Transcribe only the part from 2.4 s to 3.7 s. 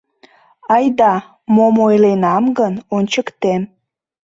гын, ончыктем.